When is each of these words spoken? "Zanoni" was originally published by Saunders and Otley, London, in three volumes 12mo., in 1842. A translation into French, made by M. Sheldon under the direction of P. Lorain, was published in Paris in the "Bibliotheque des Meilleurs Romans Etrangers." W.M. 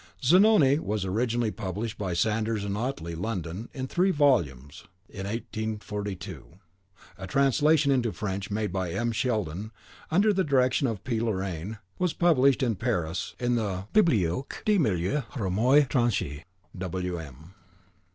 "Zanoni" 0.23 0.79
was 0.79 1.05
originally 1.05 1.51
published 1.51 1.99
by 1.99 2.13
Saunders 2.13 2.65
and 2.65 2.75
Otley, 2.75 3.13
London, 3.13 3.69
in 3.71 3.85
three 3.85 4.09
volumes 4.09 4.85
12mo., 5.11 5.13
in 5.13 5.25
1842. 5.27 6.57
A 7.19 7.27
translation 7.27 7.91
into 7.91 8.11
French, 8.11 8.49
made 8.49 8.73
by 8.73 8.91
M. 8.91 9.11
Sheldon 9.11 9.71
under 10.09 10.33
the 10.33 10.43
direction 10.43 10.87
of 10.87 11.03
P. 11.03 11.19
Lorain, 11.19 11.77
was 11.99 12.13
published 12.13 12.63
in 12.63 12.77
Paris 12.77 13.35
in 13.39 13.53
the 13.53 13.85
"Bibliotheque 13.93 14.63
des 14.65 14.79
Meilleurs 14.79 15.23
Romans 15.37 15.83
Etrangers." 15.83 16.45
W.M. 16.75 17.53